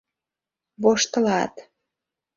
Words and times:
—Воштылат! 0.81 1.53